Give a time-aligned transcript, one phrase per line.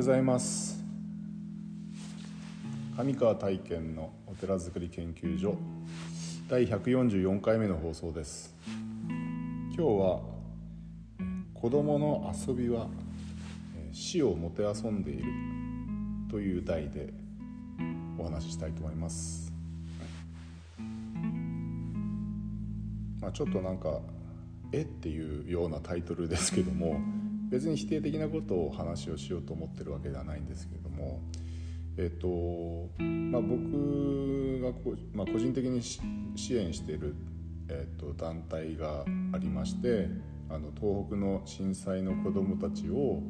[0.00, 0.82] ございます。
[2.96, 5.58] 上川体験のお寺づくり研究所
[6.48, 8.56] 第144回目の放送です。
[9.08, 10.20] 今日は
[11.52, 12.86] 子供の遊びは
[13.92, 15.24] 死をもてあそんでいる。
[16.30, 17.12] という題で
[18.16, 19.52] お話ししたいと思います。
[23.20, 24.00] まあちょっとなんか
[24.72, 26.98] えっていうようなタイトルですけども
[27.50, 31.20] 別に否定的なことを話をしようと思ってるわけではないんですけれども、
[31.96, 32.28] えっと
[32.98, 36.00] まあ、僕がこ、まあ、個人的に支
[36.56, 37.14] 援している、
[37.68, 40.08] えっと、団体がありまして
[40.48, 43.20] あの東北の震災の子どもたちを、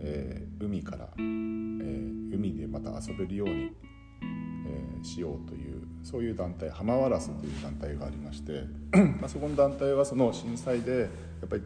[0.00, 8.64] えー、海から、えー、海でまた遊べるように、えー、しようというそういう団体浜ワラスという団体がありまして
[9.20, 11.06] まあそこの団体はその震災でや
[11.46, 11.62] っぱり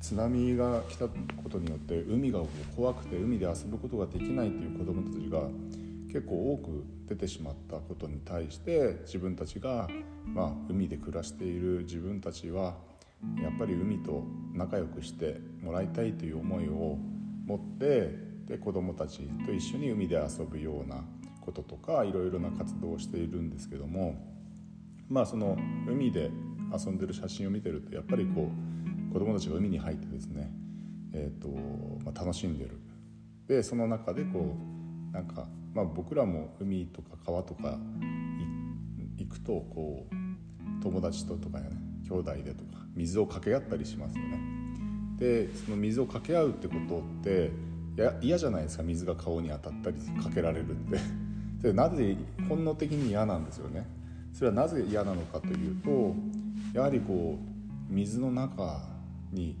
[0.00, 1.14] 津波が来たこ
[1.50, 2.40] とによって海が
[2.76, 5.48] 怖くて海で遊ぶことができないという子どもたちが
[6.12, 9.88] 結構多く出てしまったことに対して自分たちが、
[10.24, 12.76] ま、海で暮らしている自分たちは
[13.42, 16.98] やっぱり海と仲良くしてもらいたいという思いを
[17.46, 21.04] 持ってで子どもたちと一緒に海で遊ぶような
[21.40, 24.16] こととかいろいろな活動をしているんですけども
[25.08, 25.56] まあその
[25.88, 26.30] 海で
[26.72, 28.85] 遊んでる写真を見てるとやっぱりこう
[29.16, 30.50] 子供たちが海に入ってですね、
[31.14, 31.48] えーと
[32.04, 32.78] まあ、楽しんでる。
[33.48, 34.54] でその中でこ
[35.10, 37.78] うなんか、まあ、僕らも海とか川とか
[39.16, 41.70] 行くとこう友達ととかね
[42.06, 44.38] 兄弟でとか水を掛け合ったりしますよね。
[45.16, 47.52] でその水を掛け合うってことって
[48.20, 50.98] 嫌じゃないですか水が顔に当たったりかけられるって。
[51.62, 52.18] それなぜ
[52.50, 53.86] 本能的に嫌なんですよね。
[54.34, 56.14] それはなぜ嫌なのかというと
[56.74, 58.94] やはりこう水の中
[59.32, 59.56] に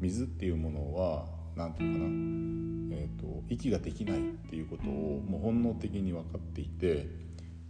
[0.00, 1.26] 水っていうものは
[1.56, 7.08] 何て言うかな、えーと、息ができないっていうことをもう本能的に分かっていて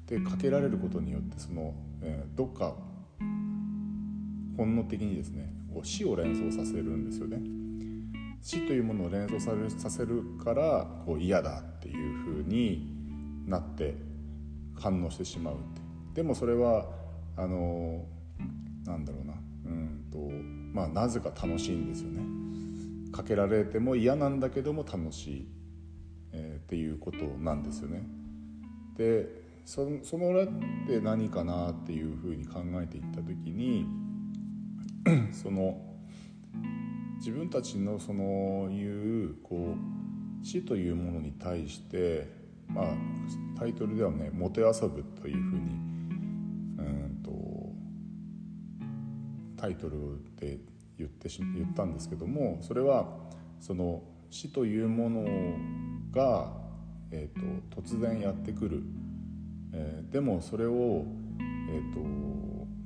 [0.07, 2.75] でかけられることによってその、えー、どっか
[4.57, 7.39] 本能的にですねこう死を連想させるんですよね。
[8.41, 12.87] 死というものを連想させるからこう嫌だっていうふうに
[13.47, 13.95] なって
[14.79, 15.81] 反応してしまうって。
[16.15, 16.87] でもそれは
[17.37, 18.05] あの
[18.85, 19.35] なんだろうな。
[19.65, 20.19] うんと
[20.75, 22.23] まあなぜか楽しいんですよね。
[23.13, 25.49] かけられても嫌なんだけども楽しい、
[26.33, 28.03] えー、っていうことなんですよね。
[28.99, 30.49] でそその裏っ
[30.87, 33.87] て何かなっていうふうに考えていった時に
[35.33, 35.81] その
[37.19, 39.77] 自分たちのそのいうこ
[40.43, 42.29] う死というものに対して
[42.69, 42.87] まあ
[43.59, 45.61] タイトルではね「もてあそぶ」というふうに
[46.79, 47.31] うんと
[49.57, 50.59] タイトルで
[50.99, 53.09] 言ってし言ったんですけどもそれは
[53.61, 55.25] その死というもの
[56.13, 56.53] が、
[57.11, 58.83] えーと、突然やってくる、
[59.73, 61.05] えー、でもそれを、
[61.71, 61.93] えー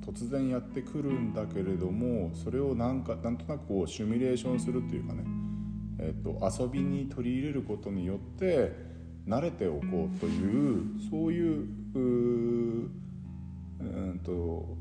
[0.05, 5.25] と、突然やってくるんだけれどもそれをなんかなんとなくこうシミュレーションするというかね、
[5.99, 8.73] えーと、遊びに取り入れることによって
[9.27, 12.01] 慣れておこうというそういうう
[14.15, 14.77] んと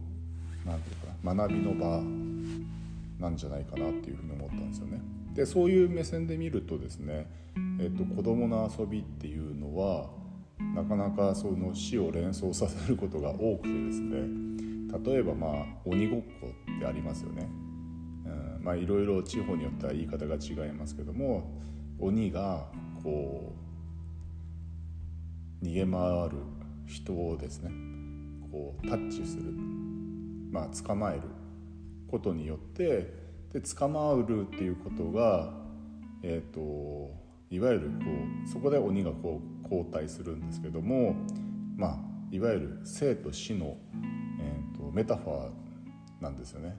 [0.67, 2.01] 何て言うかな学びの場
[3.19, 5.01] なんじゃないかなっていうふうに思ったんですよね。
[5.33, 7.27] でそういう目線で見るとですね、
[7.79, 10.09] えっと、子どもの遊びっていうのは
[10.75, 14.17] なかなかその死を連想させることが多くてですね
[15.05, 15.51] 例えばまあ
[15.85, 17.47] 鬼ごっこってありますよね。
[18.25, 21.61] うん、まあいろいろ地方によっては言い方が違いますけども
[21.99, 22.67] 鬼が
[23.03, 23.53] こ
[25.61, 26.37] う逃げ回る
[26.87, 27.71] 人をですね
[28.51, 29.53] こうタッチする
[30.51, 31.21] まあ、捕まえる
[32.09, 33.13] ことによって
[33.51, 35.53] で捕まうるっていうことが、
[36.23, 37.13] えーと、
[37.49, 38.05] いわゆるこ
[38.45, 41.15] うそこで鬼がこう交代するんですけども、
[41.75, 41.97] まあ、
[42.31, 43.77] いわゆる生と死の、
[44.41, 45.51] えーと、メタファー
[46.21, 46.77] なんですよね。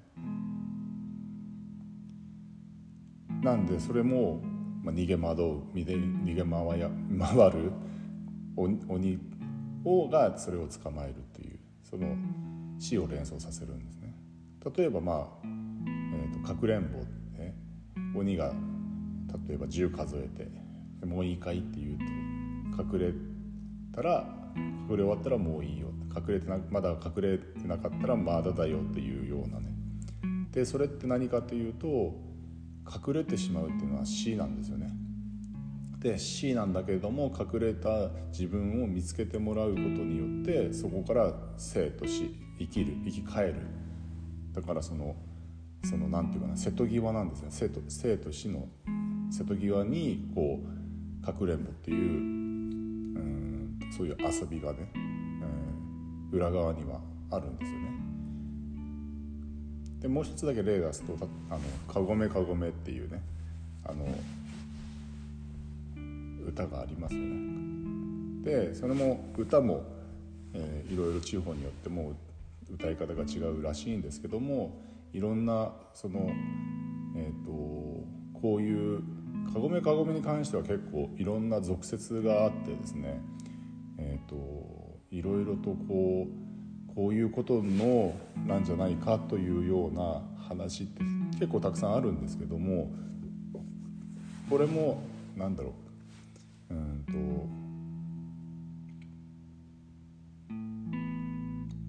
[3.42, 4.42] なんでそれも、
[4.82, 7.72] まあ、逃げ惑う逃げ回や回る
[8.56, 9.18] 鬼
[9.84, 12.16] をがそれを捕まえるっていうその。
[12.78, 14.14] 死を連想させるんですね。
[14.76, 16.98] 例えばまあ、えーと、かくれんぼ、
[17.42, 17.54] ね、
[18.14, 18.52] 鬼が
[19.48, 20.48] 例えば10数えて
[21.06, 21.98] 「もういいかい?」って言う
[22.76, 23.12] と隠れ
[23.92, 25.88] たら隠れ終わったらもういいよ。
[26.16, 29.74] 隠れてなまだ隠れてなかったらまだだよっていうようなね。
[30.50, 32.14] でそれって何かというと
[33.06, 34.90] 隠れてしまうっていうのは死なんですよね。
[35.98, 43.54] で C なんだけれども隠れた自分を見つけてもらうことによってそこから生と死生きる生き返る
[44.52, 45.16] だからその
[45.84, 48.68] そのなんていうかな瀬戸際なんですね生と生と死の
[49.30, 50.60] 瀬戸際にこ
[51.22, 52.00] うかくれんぼっていうう
[53.20, 57.88] んそういう遊びがね、えー、裏側にはあるんですよね。
[60.00, 61.16] でもう一つだけ例出すと
[61.50, 61.60] 「あの
[61.92, 63.20] かごめかごめ」っていうね
[63.84, 64.06] あの
[66.58, 67.58] 歌がありますよね。
[68.42, 69.84] でそれも歌も、
[70.54, 72.14] えー、いろいろ地方によっても
[72.70, 74.80] 歌い方が違うらしいんですけども
[75.12, 76.30] いろんなその、
[77.16, 77.50] えーと、
[78.40, 79.02] こういう
[79.52, 83.20] かごめかごめに関しては結構いろんな俗説があってですね、
[83.98, 86.26] えーと、いろいろとこ
[86.90, 88.14] うこういうことの
[88.46, 91.02] なんじゃないかというような話って
[91.38, 92.90] 結構たくさんあるんですけども
[94.50, 95.02] これも
[95.36, 95.87] なんだろう
[96.70, 97.12] うんと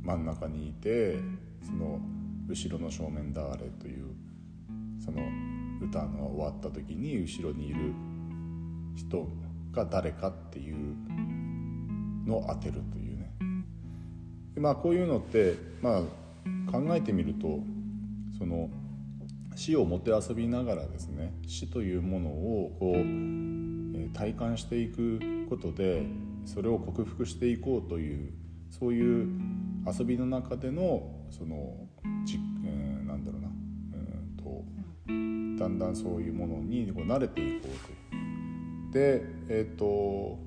[0.04, 1.20] 真ん中にいて
[1.64, 2.00] その
[2.48, 4.06] 後ろの正面誰という
[5.04, 5.22] その
[5.82, 7.94] 歌の終わった時に後ろにいる
[8.96, 9.28] 人
[9.72, 10.96] が誰かっていう
[12.28, 13.32] のを当てるというね。
[14.56, 16.02] でまあこういうのってまあ
[16.72, 17.60] 考えてみると
[18.38, 18.70] その
[19.56, 22.98] 死をもてあそびながらですね死というものをこう、
[24.08, 25.20] 体感していく
[25.50, 26.04] ことで
[26.46, 28.32] それを克服していこうという
[28.72, 29.28] そういう
[29.86, 31.76] 遊びの中でのその
[32.26, 38.92] じ、えー、なんだろうなうんとだんだんそういうものにこう慣れていこうという。
[38.92, 40.40] でえっ、ー、と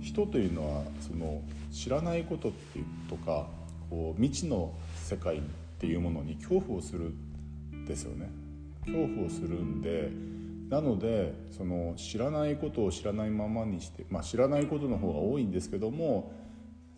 [0.00, 1.40] 人というのはその
[1.72, 3.46] 知らないことっていうとか
[3.90, 5.40] こう未知の世界っ
[5.78, 7.14] ていうものに恐怖をする
[7.74, 8.30] んですよね。
[8.84, 10.10] 恐怖をするんで
[10.68, 16.32] なのでその知らないことを知らないままにして、まあ、知らないことの方が多いんですけども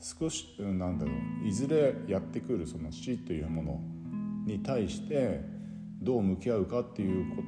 [0.01, 1.13] 少しなんだろ
[1.45, 3.81] ういずれやってくるその死というもの
[4.47, 5.43] に対して
[6.03, 7.43] どう向き合うかっていうこ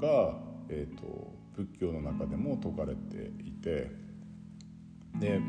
[0.00, 0.38] とが、
[0.70, 3.90] えーと、仏教の中でも説かれていて
[5.20, 5.40] で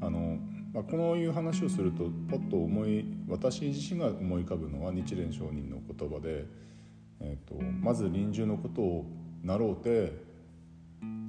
[0.00, 0.38] あの、
[0.72, 6.46] まあ、このいう話をするとパッと思い私自身が思い浮かぶのは日蓮上人の言葉で、
[7.20, 9.06] えーと「まず臨終のことを
[9.44, 10.12] なろうて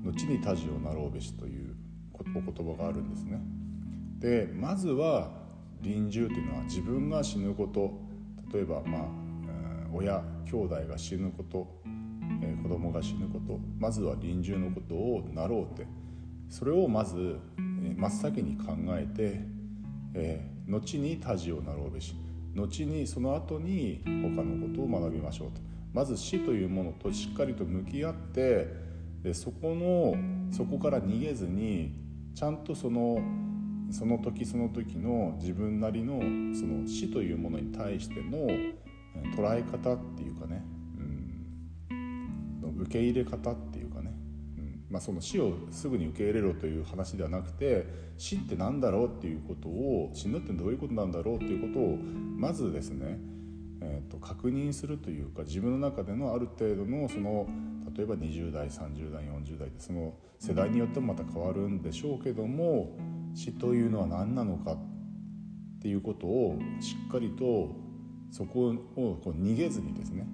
[0.03, 1.75] 後に他事をなろうべし」という
[2.13, 3.39] お言葉があるんですね。
[4.19, 5.31] でまずは
[5.81, 7.94] 臨終というのは自分が死ぬこと。
[8.53, 9.25] 例えばまあ
[9.95, 11.67] 親兄弟が死ぬこと、
[12.41, 13.59] え、子供が死ぬこと。
[13.79, 15.88] まずは臨終のことをなろうて。
[16.50, 19.41] それをまず、真っ先に考えて、
[20.13, 22.15] えー、後に他事をなろうべし。
[22.56, 25.61] 後にその後に他のことを学びましょうと。
[25.95, 28.68] まず死というものとしっかりと向き合って
[29.24, 30.13] でそこの
[30.51, 31.94] そこから逃げずに
[32.36, 33.18] ちゃんとその
[33.92, 36.19] その時その時の自分なりの
[36.53, 38.45] その死というものに対しての
[39.38, 40.65] 捉え方っていうかね、
[41.89, 44.12] うん、受け入れ方っていうかね、
[44.57, 47.88] うんまあ、その死をすぐに受け入れろという話ではなくて
[48.18, 53.18] 死って何だろうっていうことを死ぬってどういうことなんだろうっていうことをまずですね、
[53.81, 57.48] えー、と確認するというか自分の中でのある程度のその
[57.95, 62.97] 例えば20代30代40代でその世代によってもまた変わるんでしょうけども
[63.33, 64.78] 死というのは何なのかっ
[65.81, 67.69] ていうことをしっかりと
[68.31, 70.26] そこをこう逃げずにですね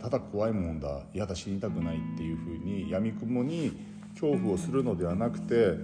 [0.00, 3.72] ただ怖いもんだ嫌だ死にたくないっていうふうにやみくもに
[4.12, 5.74] 恐怖をするのではなくて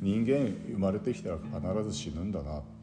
[0.00, 2.81] 人間生まれてきたら必ず死ぬんだなって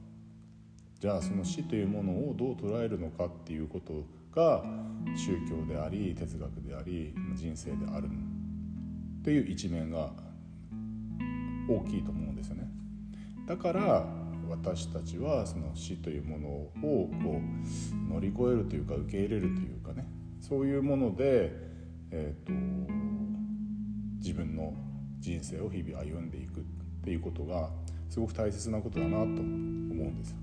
[0.99, 4.63] じゃあその死というものをどう捉えるのかっていうことが
[5.15, 10.11] 宗教であり哲学であり人生であるっていう一面が
[11.69, 12.69] 大きいと思うんですよね。
[13.47, 14.05] だから
[14.49, 20.05] 私たちはその死というものをこう乗り越えるというか受け入れるというかね
[20.41, 21.51] そういうもので、
[22.11, 22.51] えーと、
[24.17, 24.73] 自分の
[25.19, 26.63] 人生を日々歩んでいくっ
[27.03, 27.69] ていうことが
[28.09, 30.37] すごく大切なことだなと思うんですよ。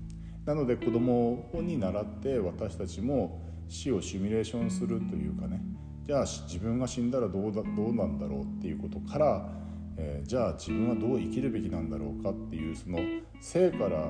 [0.47, 5.61] なので子供に習って私たちも死をシミュレーションするというかね。
[6.03, 9.57] じゃあ自分が死んだらどうだどうなんだろうっていうことから
[9.97, 12.99] えー、じゃあ自分はどう生きるべきなんだろうかっていうその
[13.41, 14.09] 生から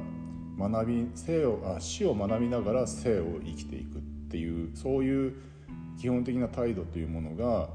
[0.59, 5.33] 学び生をあ死を学びながら生を生きていくっていうそういう
[5.97, 7.69] 基本的な態度というものが、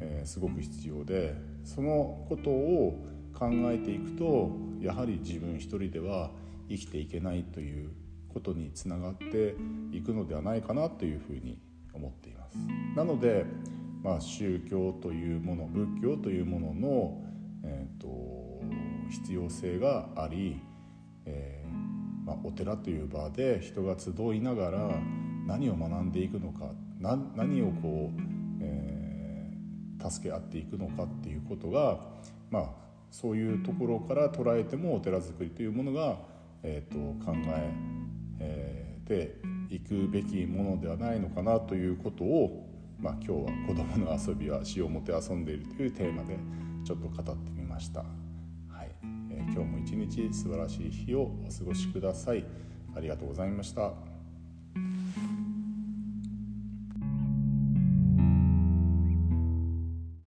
[0.00, 4.50] えー、すごく必要でそのことを考えていくと
[4.80, 6.30] やはり自分一人では
[6.70, 7.90] 生きていけないという
[8.32, 9.56] ことにつながって
[9.92, 11.60] いくのではないかなというふうに
[11.92, 12.56] 思っています。
[12.96, 13.44] なので、
[14.02, 17.30] まあ、宗教というもの仏教というものの
[17.62, 18.60] えーと、
[19.10, 20.60] 必要性があり、
[21.26, 24.90] えー、まあ、お寺という場で人が集いながら
[25.46, 28.20] 何を学んでいくのか何をこう、
[28.60, 32.00] えー、助け合っていくのかっていうことが、
[32.50, 36.18] まあそういうところから捉えてもお寺作りというものが、
[36.62, 37.72] えーと、考え
[38.40, 39.40] えー、て
[39.74, 42.66] いくべきものではないのかなということを、
[42.98, 46.36] まあ、今日は「子どもの遊びは詩をもて遊んでいる」というテーマで
[46.84, 48.00] ちょっと語ってみました。
[48.00, 48.90] はい
[49.30, 52.44] えー、今日も一日素晴らしい日をお過ごしください。
[52.94, 54.09] ありがとうございました。